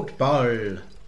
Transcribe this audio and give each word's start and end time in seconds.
Fotbal, 0.00 0.48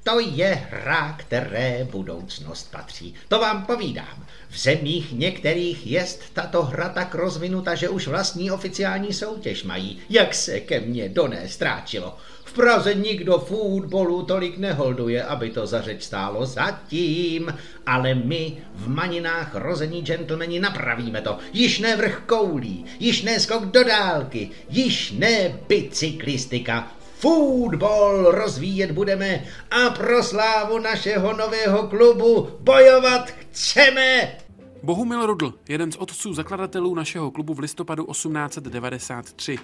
to 0.02 0.20
je 0.20 0.66
hra, 0.70 1.16
které 1.18 1.88
budoucnost 1.90 2.70
patří. 2.70 3.14
To 3.28 3.40
vám 3.40 3.66
povídám. 3.66 4.26
V 4.50 4.58
zemích 4.58 5.12
některých 5.12 5.86
jest 5.86 6.22
tato 6.32 6.62
hra 6.62 6.88
tak 6.88 7.14
rozvinuta, 7.14 7.74
že 7.74 7.88
už 7.88 8.08
vlastní 8.08 8.50
oficiální 8.50 9.12
soutěž 9.12 9.64
mají. 9.64 9.98
Jak 10.10 10.34
se 10.34 10.60
ke 10.60 10.80
mně 10.80 11.08
doné 11.08 11.48
stráčilo. 11.48 12.16
V 12.44 12.52
Praze 12.52 12.94
nikdo 12.94 13.38
fotbolu 13.38 14.22
tolik 14.22 14.58
neholduje, 14.58 15.24
aby 15.24 15.50
to 15.50 15.66
za 15.66 15.82
řeč 15.82 16.02
stálo 16.02 16.46
zatím. 16.46 17.54
Ale 17.86 18.14
my 18.14 18.56
v 18.74 18.88
maninách 18.88 19.54
rození 19.54 20.02
gentlemani 20.02 20.60
napravíme 20.60 21.20
to. 21.20 21.38
Již 21.52 21.78
ne 21.78 21.96
vrch 21.96 22.22
koulí, 22.26 22.84
již 23.00 23.22
ne 23.22 23.40
skok 23.40 23.64
do 23.64 23.84
dálky, 23.84 24.50
již 24.70 25.10
ne 25.10 25.58
bicyklistika. 25.68 27.01
Fútbol 27.22 28.34
rozvíjet 28.34 28.90
budeme 28.90 29.44
a 29.70 29.90
pro 29.90 30.22
slávu 30.22 30.78
našeho 30.78 31.32
nového 31.32 31.88
klubu 31.88 32.48
bojovat 32.60 33.30
chceme. 33.30 34.36
Bohumil 34.82 35.26
Rudl, 35.26 35.54
jeden 35.68 35.92
z 35.92 35.96
otců 35.96 36.34
zakladatelů 36.34 36.94
našeho 36.94 37.30
klubu 37.30 37.54
v 37.54 37.58
listopadu 37.58 38.04
1893. 38.04 39.58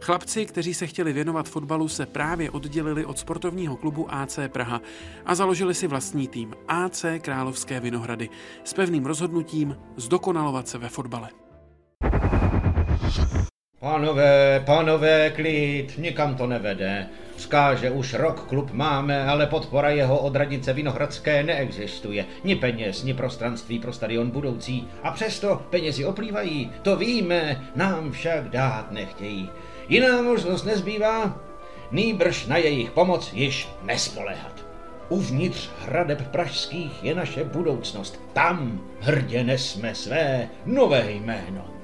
Chlapci, 0.00 0.46
kteří 0.46 0.74
se 0.74 0.86
chtěli 0.86 1.12
věnovat 1.12 1.48
fotbalu, 1.48 1.88
se 1.88 2.06
právě 2.06 2.50
oddělili 2.50 3.04
od 3.04 3.18
sportovního 3.18 3.76
klubu 3.76 4.06
AC 4.14 4.38
Praha 4.48 4.80
a 5.26 5.34
založili 5.34 5.74
si 5.74 5.86
vlastní 5.86 6.28
tým 6.28 6.54
AC 6.68 7.04
Královské 7.20 7.80
Vinohrady 7.80 8.28
s 8.64 8.74
pevným 8.74 9.06
rozhodnutím 9.06 9.76
zdokonalovat 9.96 10.68
se 10.68 10.78
ve 10.78 10.88
fotbale. 10.88 11.28
Pánové, 13.80 14.62
pánové, 14.66 15.30
klid, 15.30 15.98
nikam 15.98 16.34
to 16.34 16.46
nevede. 16.46 17.06
Skáže 17.36 17.90
už 17.90 18.14
rok 18.14 18.48
klub 18.48 18.70
máme, 18.72 19.24
ale 19.24 19.46
podpora 19.46 19.88
jeho 19.90 20.18
od 20.18 20.36
radnice 20.36 20.72
Vinohradské 20.72 21.42
neexistuje. 21.42 22.24
Ni 22.44 22.56
peněz, 22.56 23.02
ni 23.02 23.14
prostranství 23.14 23.78
pro 23.78 23.92
stadion 23.92 24.30
budoucí. 24.30 24.88
A 25.02 25.10
přesto 25.10 25.66
penězi 25.70 26.04
oplývají, 26.04 26.72
to 26.82 26.96
víme, 26.96 27.70
nám 27.74 28.12
však 28.12 28.48
dát 28.48 28.92
nechtějí. 28.92 29.50
Jiná 29.88 30.22
možnost 30.22 30.64
nezbývá, 30.64 31.40
nýbrž 31.90 32.46
na 32.46 32.56
jejich 32.56 32.90
pomoc 32.90 33.32
již 33.32 33.68
nespoléhat. 33.82 34.66
Uvnitř 35.08 35.70
hradeb 35.80 36.28
pražských 36.30 37.04
je 37.04 37.14
naše 37.14 37.44
budoucnost. 37.44 38.20
Tam 38.32 38.80
hrdě 39.00 39.44
nesme 39.44 39.94
své 39.94 40.48
nové 40.66 41.12
jméno 41.12 41.75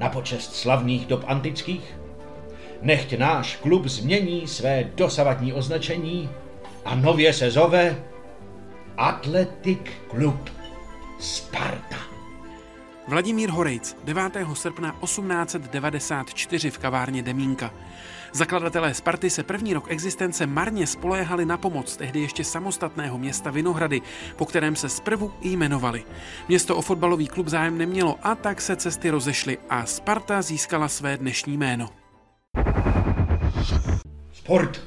na 0.00 0.08
počest 0.08 0.54
slavných 0.54 1.06
dob 1.06 1.24
antických? 1.26 1.94
Nechť 2.82 3.18
náš 3.18 3.56
klub 3.56 3.86
změní 3.86 4.46
své 4.48 4.84
dosavadní 4.94 5.52
označení 5.52 6.30
a 6.84 6.94
nově 6.94 7.32
se 7.32 7.50
zove 7.50 8.04
Athletic 8.96 9.80
Club 10.10 10.50
Sparta. 11.20 11.96
Vladimír 13.08 13.50
Horejc, 13.50 13.96
9. 14.04 14.32
srpna 14.54 14.96
1894 15.04 16.70
v 16.70 16.78
kavárně 16.78 17.22
Demínka. 17.22 17.70
Zakladatelé 18.34 18.94
Sparty 18.94 19.30
se 19.30 19.42
první 19.42 19.74
rok 19.74 19.86
existence 19.88 20.46
marně 20.46 20.86
spoléhali 20.86 21.44
na 21.44 21.56
pomoc 21.56 21.96
tehdy 21.96 22.20
ještě 22.20 22.44
samostatného 22.44 23.18
města 23.18 23.50
Vinohrady, 23.50 24.00
po 24.36 24.46
kterém 24.46 24.76
se 24.76 24.88
zprvu 24.88 25.32
i 25.40 25.48
jmenovali. 25.48 26.04
Město 26.48 26.76
o 26.76 26.82
fotbalový 26.82 27.28
klub 27.28 27.48
zájem 27.48 27.78
nemělo 27.78 28.18
a 28.22 28.34
tak 28.34 28.60
se 28.60 28.76
cesty 28.76 29.10
rozešly 29.10 29.58
a 29.70 29.86
Sparta 29.86 30.42
získala 30.42 30.88
své 30.88 31.16
dnešní 31.16 31.56
jméno. 31.56 31.88
Sport, 34.32 34.80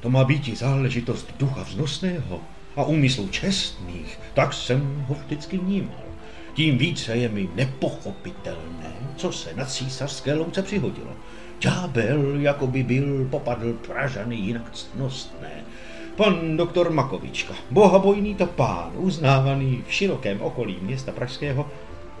to 0.00 0.10
má 0.10 0.24
být 0.24 0.58
záležitost 0.58 1.34
ducha 1.38 1.62
vznosného 1.62 2.40
a 2.76 2.84
úmyslu 2.84 3.28
čestných, 3.28 4.18
tak 4.34 4.52
jsem 4.52 5.04
ho 5.08 5.14
vždycky 5.14 5.58
vnímal. 5.58 6.04
Tím 6.54 6.78
více 6.78 7.16
je 7.16 7.28
mi 7.28 7.48
nepochopitelné, 7.54 8.92
co 9.16 9.32
se 9.32 9.54
na 9.54 9.64
císařské 9.64 10.34
louce 10.34 10.62
přihodilo. 10.62 11.10
Ďábel 11.64 12.40
jako 12.40 12.66
by 12.66 12.82
byl 12.82 13.28
popadl 13.30 13.72
Pražany 13.72 14.36
jinak 14.36 14.70
ctnostné. 14.72 15.50
Pan 16.16 16.56
doktor 16.56 16.90
Makovička, 16.90 17.54
bohabojný 17.70 18.34
to 18.34 18.46
pán, 18.46 18.90
uznávaný 18.94 19.84
v 19.88 19.92
širokém 19.92 20.40
okolí 20.40 20.78
města 20.80 21.12
Pražského, 21.12 21.70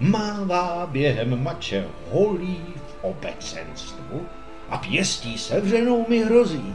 mává 0.00 0.88
během 0.92 1.42
mače 1.42 1.84
holí 2.10 2.64
v 2.76 3.04
obecenstvu 3.04 4.26
a 4.70 4.78
pěstí 4.78 5.38
sevřenou 5.38 6.06
mi 6.08 6.18
hrozí. 6.18 6.74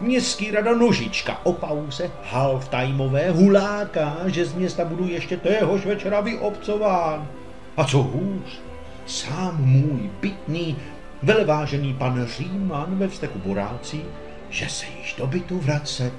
Městský 0.00 0.50
rada 0.50 0.74
Nožička 0.74 1.40
o 1.42 1.52
pauze 1.52 2.10
half-timeové 2.32 3.30
huláka, 3.30 4.16
že 4.26 4.44
z 4.44 4.54
města 4.54 4.84
budu 4.84 5.08
ještě 5.08 5.36
téhož 5.36 5.86
večera 5.86 6.20
vyobcován. 6.20 7.28
A 7.76 7.84
co 7.84 8.02
hůř, 8.02 8.60
sám 9.06 9.56
můj 9.64 10.10
bytný 10.20 10.76
velevážený 11.22 11.94
pan 11.94 12.26
Říman 12.26 12.98
ve 12.98 13.08
vzteku 13.08 13.38
borácí, 13.38 14.02
že 14.50 14.68
se 14.68 14.86
již 14.98 15.14
do 15.18 15.26
bytu 15.26 15.58
vracet 15.58 16.12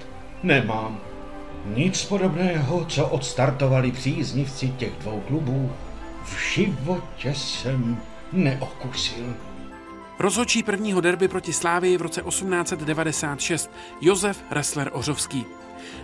nemám. 0.44 1.00
Nic 1.66 2.06
podobného, 2.06 2.86
co 2.86 3.08
odstartovali 3.08 3.92
příznivci 3.92 4.70
těch 4.70 4.94
dvou 5.00 5.24
klubů, 5.28 5.72
v 6.24 6.54
životě 6.54 7.34
jsem 7.34 7.98
neokusil. 8.34 9.34
Rozhodčí 10.20 10.64
prvního 10.64 11.02
derby 11.02 11.28
proti 11.28 11.54
Slávii 11.54 11.98
v 11.98 12.02
roce 12.02 12.22
1896 12.22 13.72
Josef 14.02 14.44
Ressler 14.52 14.90
Ořovský. 14.94 15.46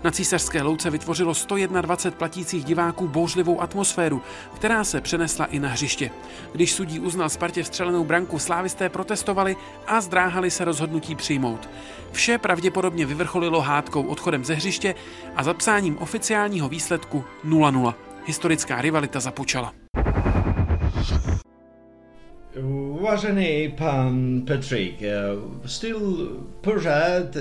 Na 0.04 0.12
císařské 0.12 0.62
louce 0.62 0.90
vytvořilo 0.90 1.34
121 1.34 2.18
platících 2.18 2.64
diváků 2.64 3.08
bouřlivou 3.08 3.62
atmosféru, 3.62 4.22
která 4.56 4.84
se 4.84 5.02
přenesla 5.02 5.46
i 5.46 5.60
na 5.60 5.70
hřiště. 5.70 6.12
Když 6.54 6.74
sudí 6.74 7.00
uznal 7.00 7.30
Spartě 7.30 7.64
vstřelenou 7.64 8.04
branku, 8.04 8.40
slávisté 8.40 8.90
protestovali 8.90 9.56
a 9.88 10.02
zdráhali 10.02 10.52
se 10.52 10.66
rozhodnutí 10.66 11.16
přijmout. 11.16 11.70
Vše 12.12 12.38
pravděpodobně 12.38 13.06
vyvrcholilo 13.06 13.62
hádkou 13.62 14.04
odchodem 14.04 14.46
ze 14.46 14.54
hřiště 14.54 14.96
a 15.36 15.44
zapsáním 15.44 15.98
oficiálního 15.98 16.70
výsledku 16.70 17.24
0-0. 17.46 17.94
Historická 18.26 18.82
rivalita 18.82 19.20
započala. 19.20 19.85
Vážený 23.02 23.74
pan 23.78 24.42
Petrík, 24.42 25.02
still 25.66 26.30
pořád 26.62 27.38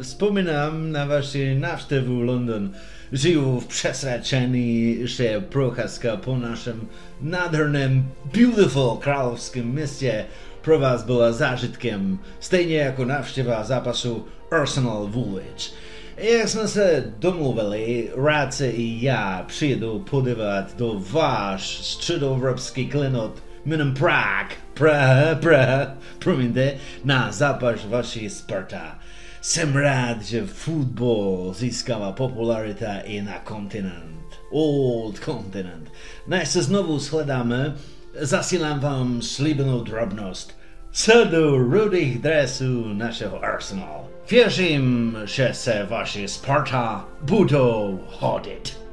vzpomínám 0.00 0.92
na 0.92 1.04
vaši 1.04 1.54
návštěvu 1.54 2.20
London. 2.20 2.72
Žiju 3.12 3.60
v 3.60 3.66
přesvědčení, 3.66 4.98
že 5.00 5.40
procházka 5.40 6.16
po 6.16 6.36
našem 6.36 6.88
nádherném, 7.20 8.12
beautiful 8.24 8.96
královském 8.96 9.66
městě 9.66 10.24
pro 10.62 10.78
vás 10.78 11.02
byla 11.02 11.32
zážitkem, 11.32 12.18
stejně 12.40 12.78
jako 12.78 13.04
návštěva 13.04 13.64
zápasu 13.64 14.26
Arsenal 14.50 15.06
Woolwich. 15.06 15.72
Jak 16.16 16.48
jsme 16.48 16.68
se 16.68 17.12
domluvili, 17.18 18.10
rád 18.16 18.54
se 18.54 18.70
i 18.70 19.04
já 19.04 19.44
přijedu 19.46 19.98
podívat 20.10 20.76
do 20.76 21.02
váš 21.10 21.66
středoevropský 21.66 22.86
klenot 22.86 23.45
jménem 23.66 23.94
Prague, 23.94 24.56
Praha, 24.74 25.34
Praha, 25.34 25.94
promiňte, 26.18 26.76
na 27.04 27.32
zápas 27.32 27.84
vaší 27.84 28.30
Sparta. 28.30 28.98
Jsem 29.40 29.76
rád, 29.76 30.22
že 30.22 30.46
fotbal 30.46 31.54
získává 31.54 32.12
popularita 32.12 32.98
i 33.04 33.22
na 33.22 33.38
kontinent. 33.38 34.26
Old 34.50 35.18
continent. 35.18 35.92
Než 36.26 36.48
se 36.48 36.62
znovu 36.62 36.98
shledáme, 36.98 37.74
zasílám 38.20 38.80
vám 38.80 39.22
slíbenou 39.22 39.80
drobnost. 39.80 40.58
Sadu 40.92 41.56
rudých 41.56 42.18
dresů 42.18 42.92
našeho 42.92 43.44
Arsenal. 43.44 44.08
Věřím, 44.30 45.18
že 45.24 45.50
se 45.52 45.86
vaši 45.90 46.28
Sparta 46.28 47.08
budou 47.22 48.00
hodit. 48.06 48.85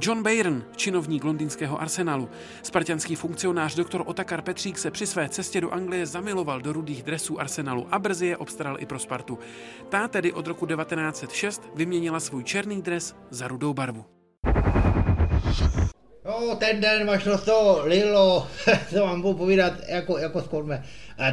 John 0.00 0.22
Bayern, 0.22 0.64
činovník 0.76 1.24
londýnského 1.24 1.80
arsenalu. 1.80 2.28
Spartianský 2.62 3.14
funkcionář 3.14 3.74
doktor 3.74 4.02
Otakar 4.06 4.42
Petřík 4.42 4.78
se 4.78 4.90
při 4.90 5.06
své 5.06 5.28
cestě 5.28 5.60
do 5.60 5.70
Anglie 5.70 6.06
zamiloval 6.06 6.60
do 6.60 6.72
rudých 6.72 7.02
dresů 7.02 7.40
arsenalu 7.40 7.86
a 7.90 7.98
brzy 7.98 8.26
je 8.26 8.36
obstaral 8.36 8.76
i 8.80 8.86
pro 8.86 8.98
Spartu. 8.98 9.38
Ta 9.88 10.08
tedy 10.08 10.32
od 10.32 10.46
roku 10.46 10.66
1906 10.66 11.62
vyměnila 11.74 12.20
svůj 12.20 12.44
černý 12.44 12.82
dres 12.82 13.16
za 13.30 13.48
rudou 13.48 13.74
barvu. 13.74 14.04
No, 16.24 16.56
ten 16.56 16.80
den 16.80 17.06
máš 17.06 17.24
to 17.44 17.82
Lilo, 17.84 18.48
to 18.90 19.00
vám 19.00 19.22
budu 19.22 19.34
povídat 19.34 19.72
jako, 19.88 20.18
jako 20.18 20.42
skorme. 20.42 20.84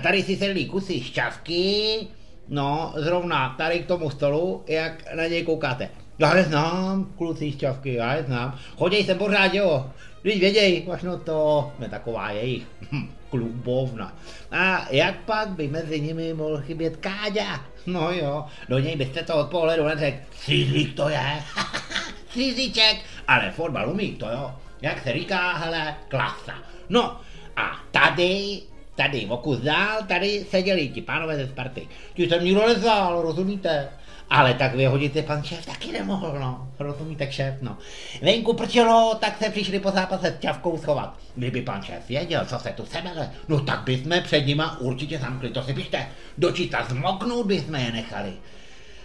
Tady 0.03 0.23
si 0.23 0.35
sedlí 0.35 0.69
kusy 0.69 1.01
šťavky, 1.01 2.07
no, 2.47 2.93
zrovna 2.97 3.55
tady 3.57 3.79
k 3.79 3.87
tomu 3.87 4.09
stolu, 4.09 4.63
jak 4.67 5.15
na 5.15 5.27
něj 5.27 5.43
koukáte. 5.43 5.89
Já 6.19 6.37
je 6.37 6.43
znám, 6.43 7.05
kluci 7.17 7.51
šťavky, 7.51 7.93
já 7.93 8.13
je 8.13 8.23
znám. 8.23 8.59
Choděj 8.77 9.03
sem 9.03 9.17
pořád, 9.17 9.53
jo. 9.53 9.91
Když 10.21 10.39
věděj, 10.39 10.87
no 11.03 11.17
to, 11.17 11.71
je 11.79 11.89
taková 11.89 12.31
jejich. 12.31 12.63
Klubovna. 13.29 14.13
A 14.51 14.87
jak 14.91 15.15
pak 15.15 15.49
by 15.49 15.67
mezi 15.67 16.01
nimi 16.01 16.33
mohl 16.33 16.61
chybět 16.61 16.97
Káďa? 16.97 17.65
No 17.85 18.11
jo, 18.11 18.45
do 18.69 18.79
něj 18.79 18.95
byste 18.95 19.23
to 19.23 19.35
od 19.35 19.49
pohledu 19.49 19.83
neřekl. 19.83 20.17
Cizík 20.39 20.95
to 20.95 21.09
je, 21.09 21.43
cizíček, 22.33 22.97
ale 23.27 23.51
fotbal 23.51 23.89
umí, 23.89 24.15
to 24.15 24.29
jo. 24.29 24.55
Jak 24.81 25.03
se 25.03 25.13
říká, 25.13 25.53
hele, 25.53 25.95
klasa. 26.07 26.53
No 26.89 27.19
a 27.57 27.79
tady, 27.91 28.61
tady 28.95 29.25
o 29.25 29.37
kus 29.37 29.59
dál, 29.59 30.03
tady 30.07 30.45
seděli 30.49 30.89
ti 30.89 31.01
pánové 31.01 31.35
ze 31.35 31.47
Sparty. 31.47 31.87
Ti 32.13 32.29
jsem 32.29 32.43
nikdo 32.43 32.67
nezval, 32.67 33.21
rozumíte? 33.21 33.89
Ale 34.29 34.53
tak 34.53 34.75
vyhodit 34.75 35.15
je 35.15 35.23
pan 35.23 35.43
šéf 35.43 35.65
taky 35.65 35.91
nemohl, 35.91 36.39
no. 36.39 36.67
Rozumíte, 36.79 37.31
šéf, 37.31 37.55
no. 37.61 37.77
Venku 38.21 38.53
prčelo, 38.53 39.17
tak 39.19 39.37
se 39.37 39.49
přišli 39.49 39.79
po 39.79 39.91
zápase 39.91 40.27
s 40.27 40.39
ťavkou 40.39 40.77
schovat. 40.77 41.17
Kdyby 41.35 41.61
pan 41.61 41.81
šéf 41.81 42.07
věděl, 42.09 42.45
co 42.45 42.59
se 42.59 42.69
tu 42.69 42.85
sebele, 42.85 43.31
no 43.47 43.59
tak 43.59 43.79
bychom 43.79 44.21
před 44.23 44.45
nima 44.45 44.79
určitě 44.79 45.19
zamkli, 45.19 45.49
to 45.49 45.63
si 45.63 45.73
pište. 45.73 46.07
Dočíta 46.37 46.85
zmoknout 46.89 47.47
bychom 47.47 47.75
je 47.75 47.91
nechali. 47.91 48.33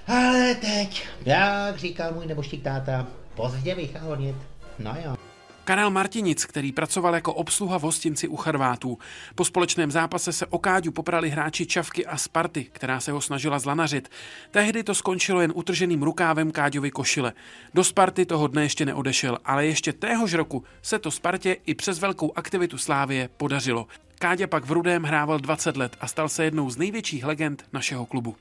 Ale 0.06 0.54
teď, 0.54 1.06
jak 1.26 1.78
říkal 1.78 2.12
můj 2.12 2.26
neboštík 2.26 2.62
táta, 2.62 3.06
pozdě 3.34 3.74
vychonit. 3.74 4.36
No 4.78 4.94
jo. 5.04 5.29
Karel 5.70 5.90
Martinic, 5.90 6.44
který 6.44 6.72
pracoval 6.72 7.14
jako 7.14 7.34
obsluha 7.34 7.78
v 7.78 7.82
hostinci 7.82 8.28
u 8.28 8.36
Charvátů. 8.36 8.98
Po 9.34 9.44
společném 9.44 9.90
zápase 9.90 10.32
se 10.32 10.46
o 10.46 10.58
Káďu 10.58 10.92
poprali 10.92 11.30
hráči 11.30 11.66
Čavky 11.66 12.06
a 12.06 12.16
Sparty, 12.16 12.64
která 12.64 13.00
se 13.00 13.12
ho 13.12 13.20
snažila 13.20 13.58
zlanařit. 13.58 14.08
Tehdy 14.50 14.82
to 14.82 14.94
skončilo 14.94 15.40
jen 15.40 15.52
utrženým 15.54 16.02
rukávem 16.02 16.52
Káďovi 16.52 16.90
košile. 16.90 17.32
Do 17.74 17.84
Sparty 17.84 18.26
toho 18.26 18.46
dne 18.46 18.62
ještě 18.62 18.86
neodešel, 18.86 19.38
ale 19.44 19.66
ještě 19.66 19.92
téhož 19.92 20.34
roku 20.34 20.64
se 20.82 20.98
to 20.98 21.10
Spartě 21.10 21.56
i 21.66 21.74
přes 21.74 21.98
velkou 21.98 22.32
aktivitu 22.36 22.78
Slávie 22.78 23.28
podařilo. 23.36 23.86
Káďa 24.18 24.46
pak 24.46 24.64
v 24.64 24.72
Rudém 24.72 25.02
hrával 25.02 25.38
20 25.38 25.76
let 25.76 25.96
a 26.00 26.06
stal 26.06 26.28
se 26.28 26.44
jednou 26.44 26.70
z 26.70 26.76
největších 26.76 27.24
legend 27.24 27.64
našeho 27.72 28.06
klubu. 28.06 28.36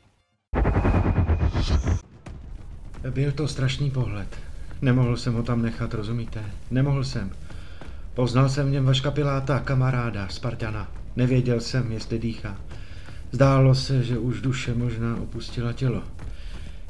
Byl 3.10 3.32
to 3.32 3.48
strašný 3.48 3.92
pohled. 3.92 4.49
Nemohl 4.82 5.18
jsem 5.18 5.34
ho 5.34 5.44
tam 5.44 5.62
nechat, 5.62 5.94
rozumíte? 5.94 6.44
Nemohl 6.72 7.04
jsem. 7.04 7.32
Poznal 8.14 8.50
jsem 8.50 8.68
v 8.68 8.72
něm 8.72 8.86
Vaška 8.86 9.12
Piláta, 9.12 9.60
kamaráda, 9.60 10.28
Spartana. 10.28 10.92
Nevěděl 11.16 11.60
jsem, 11.60 11.92
jestli 11.92 12.20
dýchá. 12.20 12.58
Zdálo 13.32 13.76
se, 13.76 14.04
že 14.04 14.18
už 14.18 14.42
duše 14.42 14.74
možná 14.74 15.16
opustila 15.16 15.74
tělo. 15.74 16.04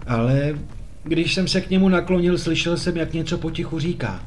Ale 0.07 0.59
když 1.03 1.33
jsem 1.33 1.47
se 1.47 1.61
k 1.61 1.69
němu 1.69 1.89
naklonil, 1.89 2.37
slyšel 2.37 2.77
jsem, 2.77 2.97
jak 2.97 3.13
něco 3.13 3.37
potichu 3.37 3.79
říká. 3.79 4.23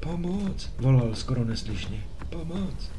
Pomoc, 0.00 0.70
volal 0.78 1.14
skoro 1.14 1.44
neslyšně. 1.44 1.98
Pomoc. 2.30 2.90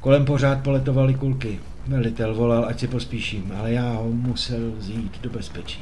Kolem 0.00 0.24
pořád 0.24 0.62
poletovaly 0.62 1.14
kulky. 1.14 1.60
Velitel 1.86 2.34
volal, 2.34 2.64
ať 2.64 2.80
si 2.80 2.88
pospíším, 2.88 3.52
ale 3.58 3.72
já 3.72 3.92
ho 3.92 4.10
musel 4.12 4.72
vzít 4.78 5.20
do 5.22 5.30
bezpečí. 5.30 5.80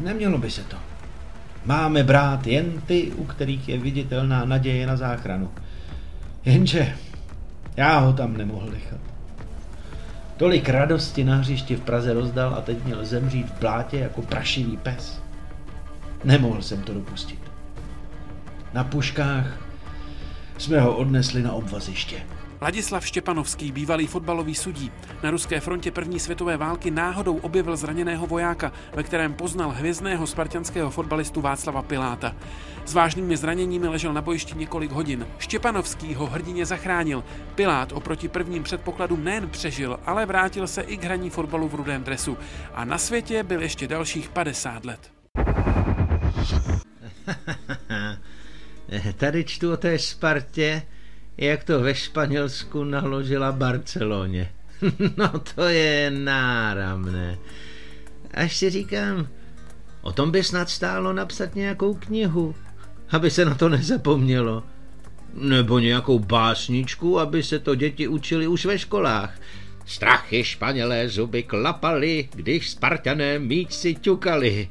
Nemělo 0.00 0.38
by 0.38 0.50
se 0.50 0.62
to. 0.62 0.76
Máme 1.66 2.04
brát 2.04 2.46
jen 2.46 2.80
ty, 2.86 3.12
u 3.12 3.24
kterých 3.24 3.68
je 3.68 3.78
viditelná 3.78 4.44
naděje 4.44 4.86
na 4.86 4.96
záchranu. 4.96 5.50
Jenže 6.44 6.94
já 7.76 7.98
ho 7.98 8.12
tam 8.12 8.36
nemohl 8.36 8.70
nechat. 8.70 9.00
Tolik 10.36 10.68
radosti 10.68 11.24
na 11.24 11.36
hřišti 11.36 11.76
v 11.76 11.80
Praze 11.80 12.12
rozdal 12.14 12.54
a 12.54 12.60
teď 12.60 12.84
měl 12.84 13.04
zemřít 13.04 13.50
v 13.50 13.60
blátě 13.60 13.98
jako 13.98 14.22
prašivý 14.22 14.76
pes. 14.76 15.22
Nemohl 16.24 16.62
jsem 16.62 16.82
to 16.82 16.94
dopustit. 16.94 17.40
Na 18.72 18.84
puškách 18.84 19.46
jsme 20.58 20.80
ho 20.80 20.96
odnesli 20.96 21.42
na 21.42 21.52
obvaziště. 21.52 22.16
Ladislav 22.60 23.06
Štěpanovský, 23.06 23.72
bývalý 23.72 24.06
fotbalový 24.06 24.54
sudí, 24.54 24.92
na 25.22 25.30
ruské 25.30 25.60
frontě 25.60 25.90
první 25.90 26.20
světové 26.20 26.56
války 26.56 26.90
náhodou 26.90 27.36
objevil 27.36 27.76
zraněného 27.76 28.26
vojáka, 28.26 28.72
ve 28.94 29.02
kterém 29.02 29.34
poznal 29.34 29.70
hvězdného 29.70 30.26
spartianského 30.26 30.90
fotbalistu 30.90 31.40
Václava 31.40 31.82
Piláta. 31.82 32.36
S 32.84 32.94
vážnými 32.94 33.36
zraněními 33.36 33.88
ležel 33.88 34.12
na 34.12 34.22
bojišti 34.22 34.58
několik 34.58 34.90
hodin. 34.90 35.26
Štěpanovský 35.38 36.14
ho 36.14 36.26
hrdině 36.26 36.66
zachránil. 36.66 37.24
Pilát 37.54 37.92
oproti 37.92 38.28
prvním 38.28 38.62
předpokladům 38.62 39.24
nejen 39.24 39.48
přežil, 39.48 40.00
ale 40.06 40.26
vrátil 40.26 40.66
se 40.66 40.82
i 40.82 40.96
k 40.96 41.04
hraní 41.04 41.30
fotbalu 41.30 41.68
v 41.68 41.74
rudém 41.74 42.04
dresu. 42.04 42.38
A 42.74 42.84
na 42.84 42.98
světě 42.98 43.42
byl 43.42 43.62
ještě 43.62 43.88
dalších 43.88 44.28
50 44.28 44.84
let. 44.84 45.10
Tady 49.16 49.44
čtu 49.44 49.72
o 49.72 49.76
té 49.76 49.98
Spartě, 49.98 50.82
jak 51.38 51.64
to 51.64 51.80
ve 51.80 51.94
Španělsku 51.94 52.84
naložila 52.84 53.52
Barceloně. 53.52 54.52
no 55.16 55.28
to 55.54 55.64
je 55.64 56.10
náramné. 56.10 57.38
Až 58.34 58.56
si 58.56 58.70
říkám, 58.70 59.28
o 60.02 60.12
tom 60.12 60.30
by 60.30 60.44
snad 60.44 60.70
stálo 60.70 61.12
napsat 61.12 61.54
nějakou 61.54 61.94
knihu, 61.94 62.54
aby 63.10 63.30
se 63.30 63.44
na 63.44 63.54
to 63.54 63.68
nezapomnělo. 63.68 64.62
Nebo 65.34 65.78
nějakou 65.78 66.18
básničku, 66.18 67.20
aby 67.20 67.42
se 67.42 67.58
to 67.58 67.74
děti 67.74 68.08
učili 68.08 68.46
už 68.46 68.64
ve 68.64 68.78
školách. 68.78 69.40
Strachy 69.86 70.44
španělé 70.44 71.08
zuby 71.08 71.42
klapali, 71.42 72.28
když 72.34 72.70
spartané 72.70 73.38
míči 73.38 73.94
ťukali. 73.94 74.68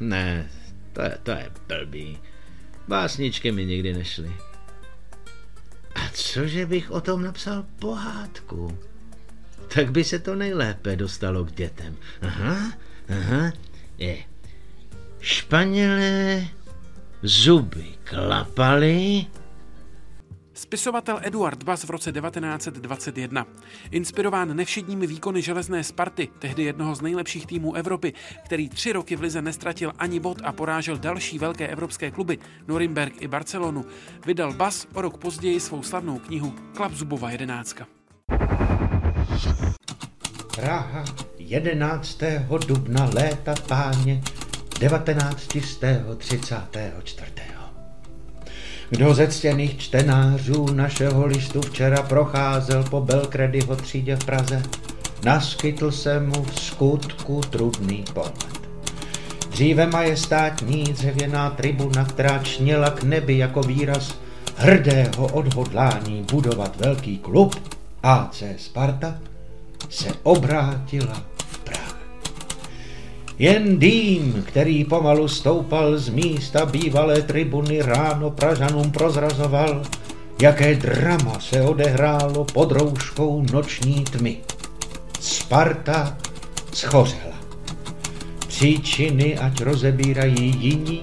Ne, 0.00 0.50
to 0.92 1.02
je, 1.02 1.18
to 1.22 1.30
je 1.30 1.50
blbý. 1.68 2.18
Básničky 2.88 3.52
mi 3.52 3.66
nikdy 3.66 3.94
nešly. 3.94 4.47
A 5.98 6.10
cože 6.12 6.66
bych 6.66 6.90
o 6.90 7.00
tom 7.00 7.22
napsal 7.22 7.64
pohádku? 7.78 8.78
Tak 9.74 9.90
by 9.90 10.04
se 10.04 10.18
to 10.18 10.34
nejlépe 10.34 10.96
dostalo 10.96 11.44
k 11.44 11.52
dětem. 11.52 11.96
Aha, 12.22 12.72
aha, 13.08 13.52
je. 13.98 14.16
Španělé 15.20 16.48
zuby 17.22 17.86
klapali, 18.04 19.26
Spisovatel 20.58 21.20
Eduard 21.22 21.62
Bas 21.62 21.84
v 21.84 21.90
roce 21.90 22.12
1921. 22.12 23.46
Inspirován 23.90 24.56
nevšedními 24.56 25.06
výkony 25.06 25.42
železné 25.42 25.84
Sparty, 25.84 26.28
tehdy 26.38 26.62
jednoho 26.62 26.94
z 26.94 27.00
nejlepších 27.00 27.46
týmů 27.46 27.74
Evropy, 27.74 28.12
který 28.44 28.68
tři 28.68 28.92
roky 28.92 29.16
v 29.16 29.20
lize 29.20 29.42
nestratil 29.42 29.92
ani 29.98 30.20
bod 30.20 30.38
a 30.44 30.52
porážel 30.52 30.98
další 30.98 31.38
velké 31.38 31.68
evropské 31.68 32.10
kluby, 32.10 32.38
Norimberg 32.68 33.22
i 33.22 33.28
Barcelonu, 33.28 33.84
vydal 34.26 34.52
Bas 34.52 34.86
o 34.94 35.00
rok 35.00 35.18
později 35.18 35.60
svou 35.60 35.82
slavnou 35.82 36.18
knihu 36.18 36.54
Klap 36.76 36.92
Zubova 36.92 37.30
jedenáctka. 37.30 37.86
Praha 40.56 41.04
11. 41.38 42.20
dubna 42.66 43.10
léta 43.14 43.54
páně 43.68 44.22
1934. 44.80 47.47
Kdo 48.90 49.14
ze 49.14 49.28
ctěných 49.28 49.78
čtenářů 49.78 50.66
našeho 50.72 51.26
listu 51.26 51.60
včera 51.60 52.02
procházel 52.02 52.84
po 52.84 53.00
Belkredyho 53.00 53.76
třídě 53.76 54.16
v 54.16 54.24
Praze, 54.24 54.62
naskytl 55.24 55.90
se 55.90 56.20
mu 56.20 56.42
v 56.44 56.60
skutku 56.60 57.40
trudný 57.50 58.04
pohled. 58.14 58.58
Dříve 59.50 59.86
majestátní 59.86 60.84
dřevěná 60.84 61.50
tribuna, 61.50 62.04
která 62.04 62.38
čněla 62.38 62.90
k 62.90 63.02
nebi 63.02 63.38
jako 63.38 63.60
výraz 63.60 64.14
hrdého 64.56 65.26
odhodlání 65.26 66.24
budovat 66.32 66.76
velký 66.76 67.18
klub 67.18 67.54
AC 68.02 68.42
Sparta, 68.56 69.18
se 69.90 70.08
obrátila 70.22 71.22
jen 73.38 73.78
dým, 73.78 74.44
který 74.46 74.84
pomalu 74.84 75.28
stoupal 75.28 75.98
z 75.98 76.08
místa 76.08 76.66
bývalé 76.66 77.22
tribuny 77.22 77.82
ráno 77.82 78.30
Pražanům 78.30 78.90
prozrazoval, 78.90 79.82
jaké 80.42 80.74
drama 80.74 81.40
se 81.40 81.62
odehrálo 81.62 82.44
pod 82.44 82.72
rouškou 82.72 83.44
noční 83.52 84.04
tmy. 84.04 84.40
Sparta 85.20 86.16
schořela. 86.72 87.38
Příčiny 88.46 89.38
ať 89.38 89.60
rozebírají 89.60 90.54
jiní, 90.58 91.02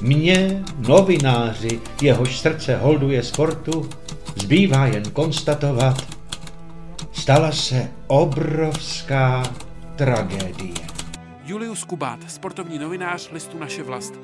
mně, 0.00 0.64
novináři, 0.88 1.80
jehož 2.02 2.38
srdce 2.38 2.76
holduje 2.76 3.22
sportu, 3.22 3.88
zbývá 4.36 4.86
jen 4.86 5.10
konstatovat, 5.12 6.02
stala 7.12 7.52
se 7.52 7.88
obrovská 8.06 9.42
tragédie. 9.96 10.93
Julius 11.46 11.84
Kubát, 11.84 12.30
sportovní 12.30 12.78
novinář 12.78 13.30
listu 13.32 13.58
Naše 13.58 13.82
vlast. 13.82 14.14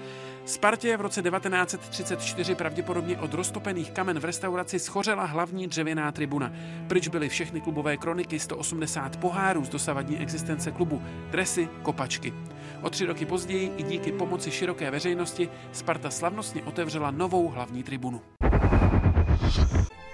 Spartě 0.44 0.96
v 0.96 1.00
roce 1.00 1.22
1934 1.22 2.54
pravděpodobně 2.54 3.18
od 3.18 3.34
roztopených 3.34 3.90
kamen 3.90 4.18
v 4.18 4.24
restauraci 4.24 4.78
schořela 4.78 5.24
hlavní 5.24 5.66
dřevěná 5.66 6.12
tribuna. 6.12 6.52
Pryč 6.88 7.08
byly 7.08 7.28
všechny 7.28 7.60
klubové 7.60 7.96
kroniky, 7.96 8.38
180 8.38 9.16
pohárů 9.16 9.64
z 9.64 9.68
dosavadní 9.68 10.18
existence 10.18 10.70
klubu, 10.70 11.02
dresy, 11.30 11.68
kopačky. 11.82 12.34
O 12.82 12.90
tři 12.90 13.06
roky 13.06 13.26
později 13.26 13.72
i 13.76 13.82
díky 13.82 14.12
pomoci 14.12 14.50
široké 14.50 14.90
veřejnosti 14.90 15.48
Sparta 15.72 16.10
slavnostně 16.10 16.62
otevřela 16.62 17.10
novou 17.10 17.48
hlavní 17.48 17.82
tribunu. 17.82 18.20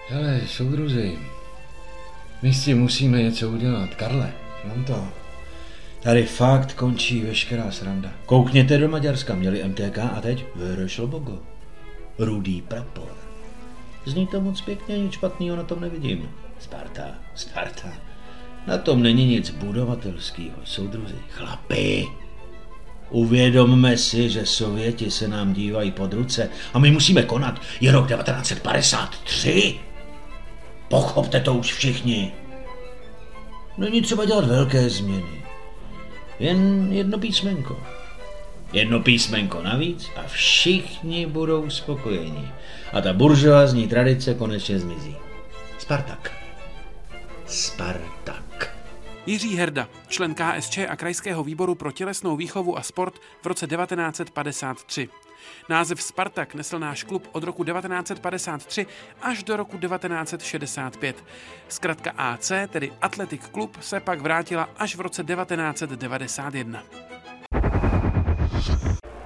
Hele, 0.09 0.41
soudruzi, 0.47 1.19
my 2.43 2.55
s 2.55 2.65
tím 2.65 2.81
musíme 2.81 3.23
něco 3.23 3.51
udělat. 3.51 3.95
Karle, 3.95 4.33
mám 4.65 4.85
to. 4.85 5.26
Tady 6.03 6.27
fakt 6.27 6.73
končí 6.75 7.21
veškerá 7.21 7.71
sranda. 7.71 8.11
Koukněte 8.27 8.79
do 8.79 8.89
Maďarska, 8.89 9.35
měli 9.35 9.65
MTK 9.69 9.99
a 9.99 10.21
teď 10.21 10.45
Vöršlobogo. 10.57 11.39
Rudý 12.19 12.63
prapor. 12.63 13.09
Zní 14.05 14.27
to 14.27 14.41
moc 14.41 14.61
pěkně, 14.61 14.99
nic 14.99 15.13
špatného 15.13 15.57
na 15.57 15.63
tom 15.63 15.81
nevidím. 15.81 16.31
Sparta, 16.59 17.15
Sparta. 17.35 17.89
Na 18.67 18.79
tom 18.79 19.03
není 19.03 19.27
nic 19.27 19.51
budovatelského, 19.51 20.57
soudruzi. 20.65 21.15
Chlapi, 21.31 22.07
uvědomme 23.11 23.97
si, 23.97 24.31
že 24.31 24.47
Sověti 24.47 25.11
se 25.11 25.29
nám 25.29 25.53
dívají 25.53 25.91
pod 25.91 26.13
ruce 26.13 26.51
a 26.75 26.79
my 26.79 26.91
musíme 26.91 27.23
konat. 27.23 27.61
Je 27.81 27.93
rok 27.93 28.09
1953. 28.09 29.75
Pochopte 30.89 31.41
to 31.41 31.55
už 31.55 31.73
všichni. 31.73 32.33
Není 33.79 34.03
třeba 34.03 34.25
dělat 34.25 34.45
velké 34.45 34.91
změny. 34.91 35.46
Jen 36.39 36.93
jedno 36.93 37.19
písmenko. 37.19 37.81
Jedno 38.73 39.01
písmenko 39.01 39.63
navíc 39.63 40.11
a 40.17 40.23
všichni 40.29 41.27
budou 41.27 41.71
spokojeni. 41.71 42.49
A 42.93 43.01
ta 43.01 43.13
buržoazní 43.13 43.89
tradice 43.89 44.35
konečně 44.35 44.79
zmizí. 44.79 45.17
Spartak. 45.79 46.33
Spartak. 47.47 48.77
Jiří 49.27 49.57
Herda, 49.57 49.89
člen 50.09 50.35
KSČ 50.35 50.79
a 50.79 50.97
Krajského 50.97 51.45
výboru 51.45 51.75
pro 51.75 51.93
tělesnou 51.93 52.37
výchovu 52.37 52.79
a 52.79 52.83
sport 52.83 53.15
v 53.43 53.47
roce 53.47 53.67
1953. 53.67 55.09
Název 55.69 56.03
Spartak 56.03 56.55
nesl 56.55 56.79
náš 56.79 57.05
klub 57.05 57.29
od 57.33 57.45
roku 57.45 57.65
1953 57.65 58.87
až 59.23 59.43
do 59.43 59.57
roku 59.57 59.79
1965. 59.79 61.25
Zkrátka 61.69 62.11
AC, 62.17 62.53
tedy 62.69 62.93
Athletic 63.01 63.43
Club, 63.53 63.77
se 63.81 64.01
pak 64.01 64.21
vrátila 64.21 64.69
až 64.79 64.97
v 64.97 65.01
roce 65.01 65.25
1991. 65.25 66.83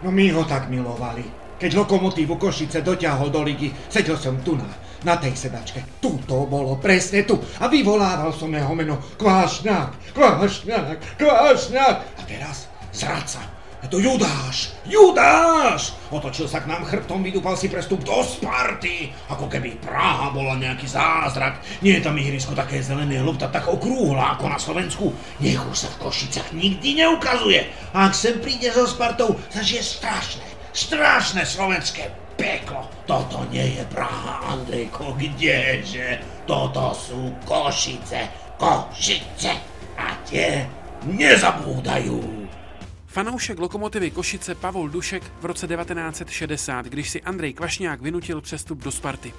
No 0.03 0.11
my 0.11 0.31
ho 0.33 0.45
tak 0.45 0.69
milovali. 0.69 1.25
Keď 1.61 1.77
Lokomotívu 1.77 2.41
Košice 2.41 2.81
doťahol 2.81 3.29
do 3.29 3.45
ligy, 3.45 3.69
sedel 3.93 4.17
som 4.17 4.41
tu 4.41 4.57
na, 4.57 4.65
na 5.05 5.21
tej 5.21 5.37
sedačke. 5.37 6.01
Tu 6.01 6.17
to 6.25 6.49
bolo, 6.49 6.81
presne 6.81 7.21
tu. 7.29 7.37
A 7.61 7.69
vyvolával 7.69 8.33
som 8.33 8.49
jeho 8.49 8.73
meno 8.73 8.97
Kvášňák, 9.21 10.17
Kvášňák, 10.17 11.21
Kvášňák. 11.21 11.97
A 12.17 12.23
teraz 12.25 12.65
zradca. 12.97 13.60
Je 13.81 13.89
to 13.89 13.97
Judáš! 13.97 14.77
Judáš! 14.85 15.97
Otočil 16.13 16.45
sa 16.45 16.61
k 16.61 16.69
nám 16.69 16.85
chrbtom, 16.85 17.25
vydúpal 17.25 17.57
si 17.57 17.73
prestup 17.73 18.05
do 18.05 18.21
Sparty. 18.21 19.09
Ako 19.33 19.49
keby 19.49 19.81
Praha 19.81 20.29
bola 20.29 20.53
nejaký 20.61 20.85
zázrak. 20.85 21.65
Nie 21.81 21.97
je 21.97 22.05
tam 22.05 22.21
ihrisko 22.21 22.53
také 22.53 22.85
zelené, 22.85 23.25
lopta 23.25 23.49
tak 23.49 23.73
okrúhla 23.73 24.37
ako 24.37 24.53
na 24.53 24.61
Slovensku. 24.61 25.17
Nech 25.41 25.65
už 25.65 25.87
sa 25.87 25.89
v 25.97 26.01
Košicach 26.05 26.53
nikdy 26.53 27.01
neukazuje. 27.01 27.73
A 27.97 28.13
ak 28.13 28.13
sem 28.13 28.37
príde 28.37 28.69
so 28.69 28.85
Spartou, 28.85 29.41
zažije 29.49 29.81
strašné, 29.81 30.45
strašné 30.77 31.49
slovenské 31.49 32.13
peklo. 32.37 32.85
Toto 33.09 33.49
nie 33.49 33.81
je 33.81 33.85
Praha, 33.89 34.45
Andrejko, 34.61 35.17
kdeže? 35.17 36.21
Toto 36.45 36.93
sú 36.93 37.33
Košice, 37.49 38.29
Košice. 38.61 39.57
A 39.97 40.17
tie 40.29 40.69
nezabúdajú. 41.05 42.40
Fanoušek 43.11 43.59
lokomotivy 43.59 44.11
Košice 44.11 44.55
Pavol 44.55 44.89
Dušek 44.89 45.23
v 45.41 45.45
roce 45.45 45.69
1960, 45.69 46.87
když 46.87 47.11
si 47.11 47.23
Andrej 47.23 47.53
Kvašňák 47.53 48.01
vynutil 48.01 48.41
přestup 48.41 48.79
do 48.79 48.91
Sparty. 48.91 49.33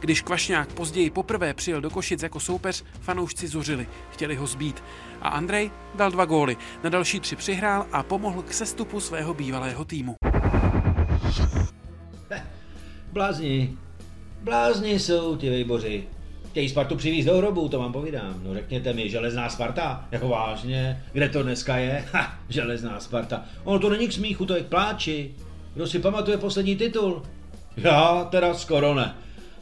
Když 0.00 0.22
Kvašňák 0.22 0.72
později 0.72 1.10
poprvé 1.10 1.54
přijel 1.54 1.80
do 1.80 1.90
Košic 1.90 2.22
jako 2.22 2.40
soupeř, 2.40 2.84
fanoušci 3.00 3.48
zuřili, 3.48 3.86
chtěli 4.10 4.34
ho 4.34 4.46
zbít. 4.46 4.82
A 5.22 5.28
Andrej 5.28 5.70
dal 5.94 6.10
dva 6.10 6.24
góly, 6.24 6.56
na 6.82 6.90
další 6.90 7.20
tři 7.20 7.36
přihrál 7.36 7.86
a 7.92 8.02
pomohl 8.02 8.42
k 8.42 8.52
sestupu 8.52 9.00
svého 9.00 9.34
bývalého 9.34 9.84
týmu. 9.84 10.14
Blázni, 13.12 13.76
blázni 14.42 14.98
jsou 14.98 15.36
ti 15.36 15.50
vejboři. 15.50 16.17
Chtějí 16.50 16.68
Spartu 16.68 16.96
přivízt 16.96 17.28
do 17.28 17.36
hrobu, 17.36 17.68
to 17.68 17.78
vám 17.78 17.92
povídám. 17.92 18.40
No 18.42 18.54
řekněte 18.54 18.92
mi, 18.92 19.10
železná 19.10 19.48
Sparta? 19.48 20.08
Jako 20.10 20.28
vážně? 20.28 21.02
Kde 21.12 21.28
to 21.28 21.42
dneska 21.42 21.76
je? 21.76 22.04
Ha, 22.12 22.38
železná 22.48 23.00
Sparta. 23.00 23.44
Ono 23.64 23.78
to 23.78 23.90
není 23.90 24.08
k 24.08 24.12
smíchu, 24.12 24.46
to 24.46 24.56
je 24.56 24.62
k 24.62 24.66
pláči. 24.66 25.30
Kdo 25.74 25.86
si 25.86 25.98
pamatuje 25.98 26.38
poslední 26.38 26.76
titul? 26.76 27.22
Já 27.76 28.28
teda 28.30 28.54
skoro 28.54 28.94
ne. 28.94 29.14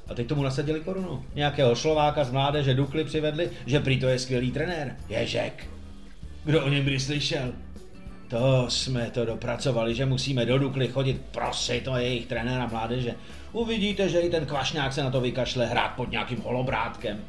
A 0.08 0.14
teď 0.14 0.26
tomu 0.26 0.42
nasadili 0.42 0.80
korunu. 0.80 1.24
Nějakého 1.34 1.74
šlováka 1.74 2.24
z 2.24 2.30
mládeže 2.30 2.74
Dukly 2.74 3.04
přivedli, 3.04 3.50
že 3.66 3.80
prý 3.80 4.00
to 4.00 4.06
je 4.06 4.18
skvělý 4.18 4.50
trenér. 4.50 4.96
Ježek. 5.08 5.66
Kdo 6.44 6.64
o 6.64 6.68
něm 6.68 6.84
kdy 6.84 7.00
slyšel? 7.00 7.52
To 8.28 8.66
jsme 8.68 9.11
to 9.11 9.25
dopracovali, 9.25 9.95
že 9.95 10.06
musíme 10.06 10.47
do 10.47 10.59
Dukly 10.59 10.88
chodit 10.88 11.21
prosit 11.30 11.88
je 11.97 12.02
jejich 12.02 12.26
trenéra 12.26 12.66
mládeže. 12.66 13.14
Uvidíte, 13.52 14.09
že 14.09 14.21
i 14.21 14.30
ten 14.30 14.47
kvašňák 14.47 14.92
se 14.92 15.02
na 15.02 15.11
to 15.11 15.21
vykašle 15.21 15.66
hrát 15.66 15.88
pod 15.88 16.11
nějakým 16.11 16.40
holobrátkem. 16.40 17.25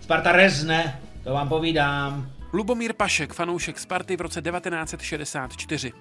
Sparta 0.00 0.32
rezne, 0.32 1.00
to 1.24 1.32
vám 1.32 1.48
povídám. 1.48 2.30
Lubomír 2.52 2.92
Pašek, 2.92 3.32
fanoušek 3.32 3.78
Sparty 3.78 4.16
v 4.16 4.20
roce 4.20 4.42
1964. 4.42 5.92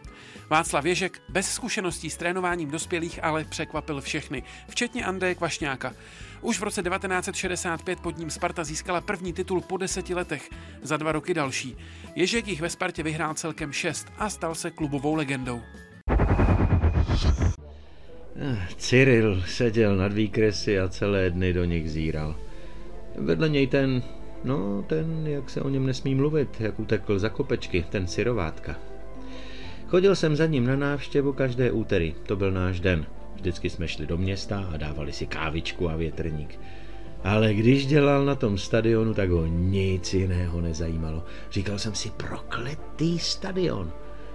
Václav 0.50 0.86
Ježek 0.86 1.22
bez 1.30 1.52
zkušeností 1.52 2.10
s 2.10 2.18
trénováním 2.18 2.72
dospělých 2.72 3.24
ale 3.24 3.44
překvapil 3.44 4.02
všechny, 4.02 4.44
včetně 4.70 5.06
Andreje 5.06 5.36
Kvašňáka. 5.36 5.94
Už 6.46 6.60
v 6.60 6.64
roce 6.64 6.84
1965 6.84 8.00
pod 8.00 8.18
ním 8.18 8.30
Sparta 8.30 8.64
získala 8.64 9.02
první 9.02 9.34
titul 9.34 9.62
po 9.62 9.78
deseti 9.78 10.14
letech, 10.16 10.50
za 10.82 10.98
dva 10.98 11.12
roky 11.12 11.34
další. 11.34 11.78
Ježek 12.16 12.48
jich 12.48 12.62
ve 12.62 12.70
Spartě 12.70 13.04
vyhrál 13.04 13.34
celkem 13.34 13.72
šest 13.72 14.08
a 14.18 14.30
stal 14.30 14.56
se 14.56 14.72
klubovou 14.72 15.16
legendou. 15.16 15.62
Cyril 18.78 19.44
seděl 19.48 19.96
nad 19.96 20.14
výkresy 20.14 20.80
a 20.80 20.88
celé 20.88 21.30
dny 21.30 21.54
do 21.54 21.66
nich 21.66 21.92
zíral. 21.92 22.36
Vedle 23.16 23.50
něj 23.50 23.68
ten, 23.68 24.04
no 24.44 24.84
ten, 24.88 25.28
jak 25.28 25.50
se 25.50 25.62
o 25.62 25.70
něm 25.70 25.86
nesmí 25.86 26.16
mluvit, 26.16 26.62
jak 26.62 26.80
utekl 26.80 27.20
za 27.20 27.30
kopečky, 27.30 27.86
ten 27.90 28.08
syrovátka. 28.08 28.76
Chodil 29.88 30.16
jsem 30.16 30.36
za 30.36 30.46
ním 30.46 30.66
na 30.66 30.76
návštěvu 30.76 31.34
každé 31.34 31.72
úterý, 31.72 32.16
to 32.26 32.36
byl 32.36 32.52
náš 32.52 32.80
den. 32.80 33.06
Vždycky 33.36 33.70
jsme 33.70 33.88
šli 33.88 34.08
do 34.08 34.18
města 34.18 34.70
a 34.74 34.78
dávali 34.78 35.14
si 35.14 35.28
kávičku 35.28 35.90
a 35.90 35.96
větrník. 35.96 36.60
Ale 37.24 37.54
když 37.54 37.86
dělal 37.86 38.26
na 38.26 38.36
tom 38.36 38.58
stadionu, 38.58 39.14
tak 39.14 39.30
ho 39.30 39.46
nic 39.46 40.14
jiného 40.14 40.62
nezajímalo. 40.62 41.24
Říkal 41.52 41.80
jsem 41.80 41.96
si, 41.96 42.10
prokletý 42.10 43.20
stadion. 43.20 43.92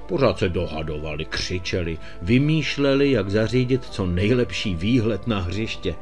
Pořád 0.09 0.39
se 0.39 0.49
dohadovali, 0.49 1.25
křičeli, 1.25 1.99
vymýšleli, 2.23 3.11
jak 3.11 3.31
zařídit 3.31 3.85
co 3.85 4.07
nejlepší 4.07 4.75
výhled 4.75 5.27
na 5.27 5.41
hřiště. 5.41 5.95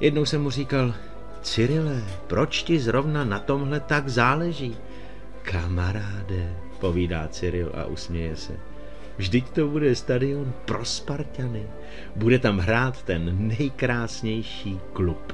Jednou 0.00 0.24
jsem 0.24 0.42
mu 0.42 0.50
říkal, 0.50 0.94
Cyrile, 1.42 2.04
proč 2.26 2.62
ti 2.62 2.78
zrovna 2.78 3.24
na 3.24 3.38
tomhle 3.38 3.80
tak 3.80 4.08
záleží? 4.08 4.76
Kamaráde, 5.42 6.56
povídá 6.80 7.28
Cyril 7.28 7.72
a 7.74 7.84
usměje 7.84 8.36
se. 8.36 8.73
Vždyť 9.16 9.50
to 9.50 9.68
bude 9.68 9.94
stadion 9.94 10.52
pro 10.64 10.84
Spartany. 10.84 11.66
Bude 12.16 12.38
tam 12.38 12.58
hrát 12.58 13.02
ten 13.02 13.48
nejkrásnější 13.48 14.80
klub. 14.92 15.32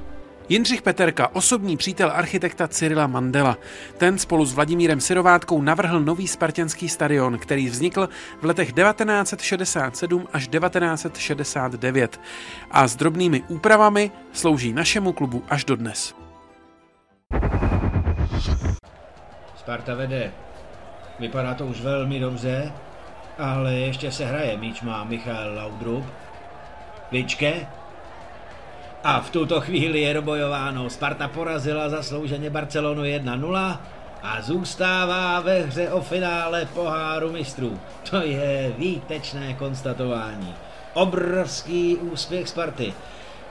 Jindřich 0.49 0.83
Peterka, 0.83 1.29
osobní 1.35 1.77
přítel 1.77 2.11
architekta 2.15 2.69
Cyrila 2.69 3.07
Mandela. 3.07 3.59
Ten 3.99 4.19
spolu 4.19 4.45
s 4.45 4.55
Vladimírem 4.55 5.01
Syrovátkou 5.01 5.63
navrhl 5.63 6.01
nový 6.01 6.29
spartianský 6.29 6.89
stadion, 6.89 7.39
který 7.39 7.69
vznikl 7.69 8.09
v 8.41 8.45
letech 8.45 8.73
1967 8.73 10.29
až 10.33 10.49
1969 10.49 12.21
a 12.71 12.89
s 12.89 12.97
drobnými 12.97 13.43
úpravami 13.49 14.11
slouží 14.33 14.73
našemu 14.73 15.13
klubu 15.13 15.45
až 15.49 15.65
dodnes. 15.65 16.15
Sparta 19.57 19.95
vede. 19.95 20.33
Vypadá 21.21 21.55
to 21.55 21.67
už 21.67 21.81
velmi 21.81 22.21
dobře, 22.21 22.73
ale 23.39 23.75
ještě 23.75 24.13
se 24.13 24.25
hraje. 24.25 24.57
Míč 24.57 24.81
má 24.81 25.05
Michal 25.05 25.55
Laudrup. 25.55 26.07
Ličke, 27.13 27.67
a 29.05 29.21
v 29.21 29.31
tuto 29.31 29.61
chvíli 29.61 30.01
je 30.01 30.15
dobojováno. 30.15 30.91
Sparta 30.91 31.29
porazila 31.29 31.89
zaslouženě 31.89 32.51
Barcelonu 32.51 33.03
1-0 33.03 33.79
a 34.23 34.43
zůstává 34.43 35.41
ve 35.41 35.61
hře 35.61 35.91
o 35.91 36.01
finále 36.01 36.67
poháru 36.75 37.33
mistrů. 37.33 37.81
To 38.11 38.17
je 38.17 38.73
výtečné 38.79 39.55
konstatování. 39.55 40.55
Obrovský 40.95 41.97
úspěch 41.97 42.49
Sparty. 42.49 42.95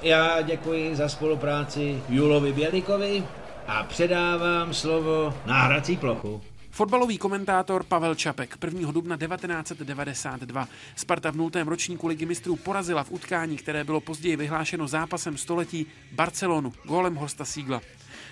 Já 0.01 0.41
děkuji 0.41 0.95
za 0.95 1.09
spolupráci 1.09 2.03
Julovi 2.09 2.53
Bělikovi 2.53 3.23
a 3.67 3.83
předávám 3.83 4.73
slovo 4.73 5.33
na 5.45 5.61
hrací 5.61 5.97
plochu. 5.97 6.41
Fotbalový 6.79 7.17
komentátor 7.17 7.83
Pavel 7.83 8.15
Čapek 8.15 8.57
1. 8.63 8.91
dubna 8.91 9.17
1992. 9.17 10.67
Sparta 10.95 11.31
v 11.31 11.35
nultém 11.35 11.67
ročníku 11.67 12.07
ligy 12.07 12.25
mistrů 12.25 12.55
porazila 12.55 13.03
v 13.03 13.11
utkání, 13.11 13.57
které 13.57 13.83
bylo 13.83 14.01
později 14.01 14.35
vyhlášeno 14.35 14.87
zápasem 14.87 15.37
století 15.37 15.85
Barcelonu 16.11 16.73
gólem 16.85 17.15
Horsta 17.15 17.45
Sígla. 17.45 17.81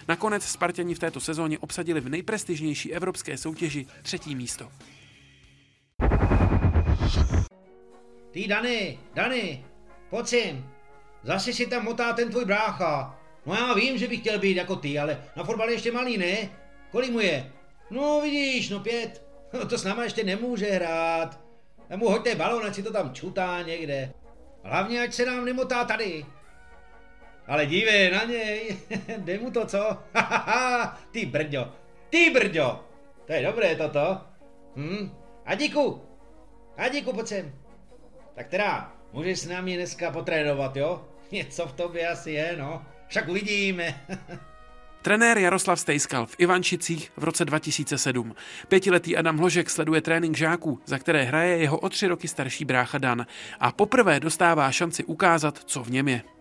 Nakonec 0.07 0.43
Spartani 0.43 0.95
v 0.95 0.99
této 0.99 1.19
sezóně 1.19 1.59
obsadili 1.59 2.01
v 2.01 2.09
nejprestižnější 2.09 2.93
evropské 2.93 3.37
soutěži 3.37 3.85
třetí 4.01 4.35
místo. 4.35 4.69
Ty 8.31 8.47
Dany, 8.47 8.99
Dany, 9.13 9.65
pojď 10.09 10.27
sem. 10.27 10.69
Zase 11.23 11.53
si 11.53 11.67
tam 11.67 11.83
motá 11.83 12.13
ten 12.13 12.29
tvůj 12.29 12.45
brácha. 12.45 13.19
No 13.45 13.53
já 13.53 13.73
vím, 13.73 13.97
že 13.97 14.07
bych 14.07 14.19
chtěl 14.19 14.39
být 14.39 14.57
jako 14.57 14.75
ty, 14.75 14.99
ale 14.99 15.23
na 15.35 15.43
fotbal 15.43 15.69
ještě 15.69 15.91
malý, 15.91 16.17
ne? 16.17 16.49
Kolik 16.91 17.11
mu 17.11 17.19
je? 17.19 17.56
No 17.89 18.21
vidíš, 18.21 18.69
no 18.69 18.79
pět. 18.79 19.27
No 19.53 19.67
to 19.67 19.77
s 19.77 19.83
náma 19.83 20.03
ještě 20.03 20.23
nemůže 20.23 20.65
hrát. 20.65 21.39
Mu 21.95 22.09
hoďte 22.09 22.35
balon, 22.35 22.65
ať 22.65 22.75
si 22.75 22.83
to 22.83 22.93
tam 22.93 23.13
čutá 23.13 23.61
někde. 23.61 24.13
Hlavně, 24.63 25.01
ať 25.01 25.13
se 25.13 25.25
nám 25.25 25.45
nemotá 25.45 25.85
tady. 25.85 26.25
Ale 27.47 27.65
dívej 27.65 28.11
na 28.11 28.23
něj, 28.23 28.77
dej 29.17 29.37
mu 29.37 29.51
to, 29.51 29.65
co? 29.65 29.97
ty 31.11 31.25
brďo, 31.25 31.71
ty 32.09 32.29
brďo. 32.29 32.83
To 33.25 33.33
je 33.33 33.43
dobré 33.43 33.75
toto. 33.75 34.21
Hm? 34.75 35.11
Adíku, 35.45 36.01
Adíku, 36.77 37.13
pojď 37.13 37.27
sem. 37.27 37.55
Tak 38.35 38.47
teda, 38.47 38.93
můžeš 39.13 39.39
s 39.39 39.47
námi 39.47 39.75
dneska 39.75 40.11
potrénovat, 40.11 40.75
jo? 40.75 41.07
Něco 41.31 41.67
v 41.67 41.73
tobě 41.73 42.07
asi 42.07 42.31
je, 42.31 42.55
no. 42.57 42.85
Však 43.07 43.27
uvidíme. 43.27 44.05
Trenér 45.01 45.37
Jaroslav 45.37 45.79
Stejskal 45.79 46.25
v 46.25 46.35
Ivančicích 46.37 47.11
v 47.17 47.23
roce 47.23 47.45
2007. 47.45 48.35
Pětiletý 48.67 49.17
Adam 49.17 49.37
Hložek 49.37 49.69
sleduje 49.69 50.01
trénink 50.01 50.37
žáků, 50.37 50.79
za 50.85 50.99
které 50.99 51.23
hraje 51.23 51.57
jeho 51.57 51.79
o 51.79 51.89
tři 51.89 52.07
roky 52.07 52.27
starší 52.27 52.65
brácha 52.65 52.97
Dan 52.97 53.25
a 53.59 53.71
poprvé 53.71 54.19
dostává 54.19 54.71
šanci 54.71 55.03
ukázat, 55.03 55.59
co 55.65 55.83
v 55.83 55.91
něm 55.91 56.07
je. 56.07 56.36